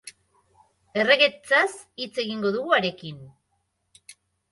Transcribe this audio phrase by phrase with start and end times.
[1.01, 1.67] Erregetzaz
[2.05, 3.21] hitz egingo dugu harekin.